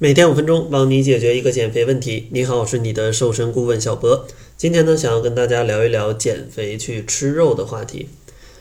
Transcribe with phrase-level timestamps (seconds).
[0.00, 2.28] 每天五分钟，帮你解决一个减肥问题。
[2.30, 4.28] 你好，我是你的瘦身顾问小博。
[4.56, 8.08] 今天呢，想要跟大家聊一聊减肥去吃肉的话题。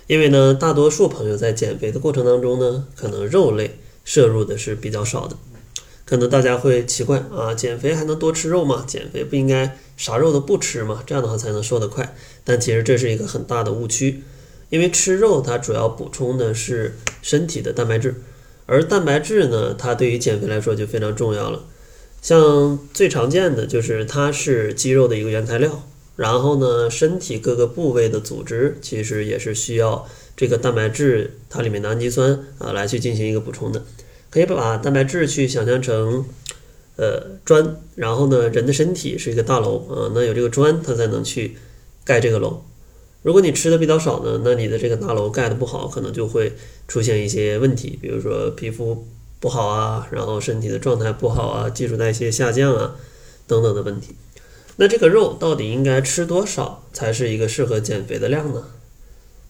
[0.08, 5.38] 因为呢，大多数朋友在减肥的过程当中呢，可能肉类摄入的是比较少的。
[6.05, 8.83] 可能大家会奇怪啊，减肥还能多吃肉吗？
[8.88, 11.04] 减肥不应该啥肉都不吃吗？
[11.06, 12.15] 这样的话才能瘦得快。
[12.44, 14.24] 但其实这是一个很大的误区，
[14.72, 18.16] 因为吃肉它主要补充的是身体的蛋白质。
[18.68, 21.66] 而蛋白质呢，它对于减肥来说就非常重要了。
[22.22, 33.84] 像最常见的就是它是肌肉的一个原材料，然后呢，身体各个部位的组织其实也是需要这个蛋白质，它里面的氨基酸啊来去进行一个补充的。
[34.30, 36.26] 可以把蛋白质去想象成
[36.98, 41.55] 呃砖，然后呢，人的身体是一个大楼啊，那有这个砖，它才能去
[42.04, 42.63] 盖这个楼。
[43.27, 46.54] 如果你吃的比较少呢，那你的这个大楼盖的不好，可能就会
[46.88, 49.05] 出现一些问题，比如说皮肤
[49.41, 52.95] 不好啊，然后身体的状态不好啊，基础代谢下降啊，
[53.45, 54.16] 等等的问题。
[54.77, 58.63] 那这个肉到底应该吃多少才是一个适合减肥的量呢？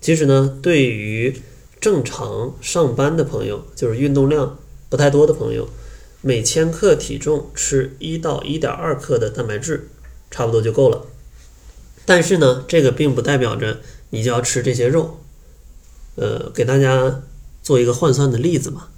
[0.02, 1.40] 其实呢，对于
[1.80, 4.58] 正常上班的朋友，就是运动量
[4.90, 5.70] 不太多的朋友，
[6.22, 9.88] 每千克体重吃一到一点二克的蛋白质，
[10.32, 11.06] 差不多就够了。
[12.08, 15.20] 但是呢，这个并不代表着你就要吃这些肉。
[16.16, 17.22] 呃，给大家
[17.62, 18.90] 做一个换算的例子吧。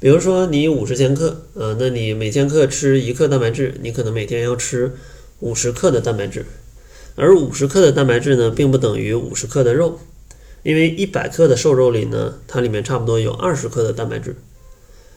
[0.00, 4.96] 比如说你五十千克，呃，那你每千克吃一克蛋白质，你可能每天要吃
[5.38, 6.44] 五十克的蛋白质。
[7.14, 10.00] 而五十克的蛋白质呢，并不等于五十克的肉，
[10.64, 14.34] 因为一百克的瘦肉里呢，它里面差不多有二十克的蛋白质。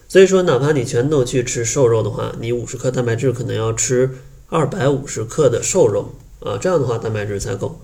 [0.08, 4.12] 所以说，哪怕你全都去吃瘦肉的话，你五十克蛋白质可能要吃
[4.50, 6.14] 二百五十克的瘦肉。
[6.44, 7.82] 啊，这样的话蛋白质才够。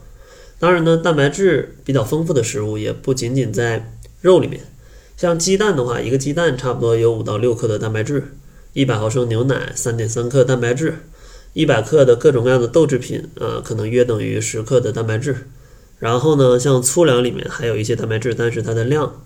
[0.59, 4.61] 当然呢，蛋白质比较丰富的食物也不仅仅在肉里面，
[5.16, 8.33] 像鸡蛋的话，一个鸡蛋差不多有五到六克的蛋白质，
[8.73, 10.97] 一百毫升牛奶三点三克蛋白质，
[11.53, 15.47] 一百克的各种各样的豆制品啊，可能约等于十克的蛋白质。
[15.97, 19.23] 然后呢，像粗粮里面还有一些蛋白质，但是它的量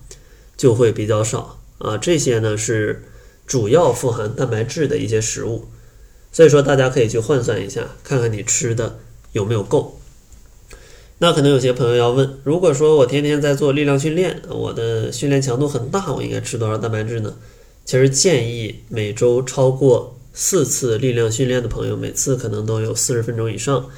[0.56, 1.98] 就会比较少啊。
[1.98, 3.04] 这些呢是
[3.48, 5.68] 主要富含蛋白质的一些食物，
[6.32, 9.00] 所以说大家可以去换算一下，看看你吃的。
[9.34, 10.00] 有没有够？
[11.20, 17.34] 那可能有些朋友要问：如果说我天天在做力量训练，我的训练强度很大，我应该吃多少蛋白质呢？
[17.86, 23.90] 其实建议每周超过四次力量训练的朋友，每次可能都有四十分钟以上，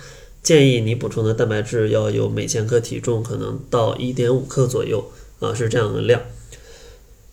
[0.44, 6.22] 建议你补充的蛋白质要有每千克体重可能到一点五克左右啊，是这样的量。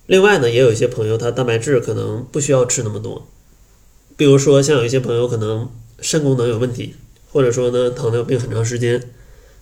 [0.07, 3.27] 另外呢，也有一些朋友他蛋白质可能不需要吃那么多，
[4.17, 5.69] 比如说像有一些朋友可能
[6.01, 6.95] 肾功能有问题。
[7.33, 9.03] 或者说呢，糖尿病很长时间，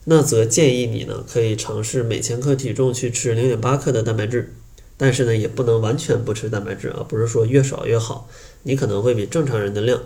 [0.05, 4.53] 那则建议你呢可以尝试每千克体重去吃零点八克的蛋白质，
[4.97, 8.29] 但是呢也不能完全不吃蛋白质啊，不是说越少越好，
[8.65, 10.03] 你可能会比正常人的量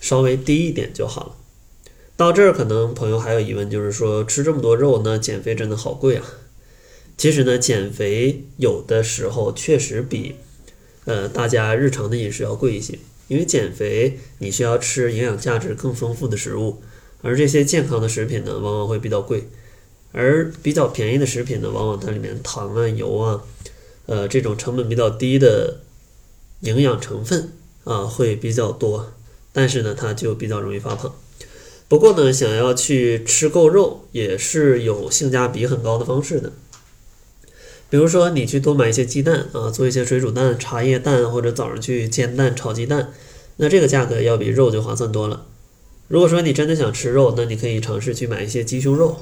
[0.00, 1.36] 稍微低一点就好了。
[2.16, 6.24] 到这儿可能朋友还有疑问，就是说吃这么多肉呢，减肥真的好贵啊？
[7.16, 10.34] 其实呢，减肥有的时候确实比
[11.04, 12.98] 呃大家日常的饮食要贵一些。
[13.28, 16.82] 因为减肥，你需要吃营养价值更丰富的食物，
[17.22, 19.48] 而这些健康的食品呢，往往会比较贵，
[20.12, 23.42] 而比较便宜的食品呢，往往它里面糖啊、油啊，
[24.06, 25.80] 呃，这种成本比较低的
[26.60, 27.52] 营养成分
[27.84, 29.12] 啊，会比较多，
[29.52, 31.14] 但是呢，它就比较容易发胖。
[31.88, 36.52] 不过呢，想要去吃够肉，也是有性价比很高的方式的。
[37.90, 43.14] 比如说，你去多买一些鸡蛋啊，做一些水煮蛋、茶叶蛋，或者早上去煎蛋、炒鸡蛋，
[43.56, 45.46] 那这个价格要比肉就划算多了。
[46.06, 49.16] 如果说你真的想吃肉，那你可以尝试去买一些鸡胸肉，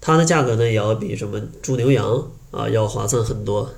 [0.00, 3.74] 它的价格呢也要比什么猪牛羊啊要划算很多。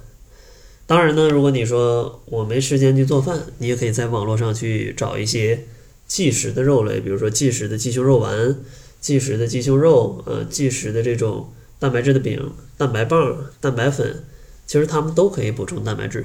[0.86, 5.64] 当然呢，如果你说我没时间去做饭，你也可以在网络上去找一些
[6.06, 8.56] 即食的肉类，比如说即食的鸡胸肉丸、
[9.00, 11.48] 即食的鸡胸肉，呃，即食的这种。
[11.80, 14.22] 蛋白质的饼、蛋白棒、蛋白粉，
[14.66, 16.24] 其实它们都可以补充蛋白质。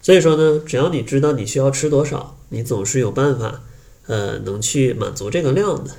[0.00, 3.62] 所以说呢，只要你知道你需要吃多少，你总是有办法，
[4.06, 5.90] 呃，能去满足这个量的。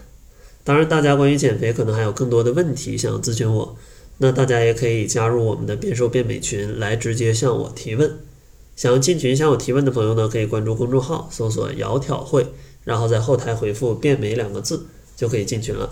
[0.63, 3.77] 当然，大家关于减肥可能还有更多的问题想要咨询我，
[4.17, 8.17] 那大家也可以加入我们的变瘦变美群来直接向我提问。
[8.75, 12.47] 想要进群向我提问的朋友呢，可以关注公众号，搜索“窈窕会”，
[12.83, 14.85] 然后在后台回复“变美”两个字，
[15.15, 15.91] 就可以进群了。